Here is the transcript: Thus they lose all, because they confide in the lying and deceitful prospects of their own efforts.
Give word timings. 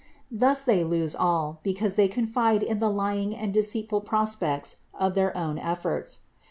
Thus 0.31 0.63
they 0.63 0.83
lose 0.83 1.15
all, 1.15 1.59
because 1.61 1.95
they 1.95 2.07
confide 2.07 2.63
in 2.63 2.79
the 2.79 2.89
lying 2.89 3.35
and 3.35 3.53
deceitful 3.53 4.01
prospects 4.01 4.77
of 4.95 5.13
their 5.13 5.37
own 5.37 5.59
efforts. 5.59 6.21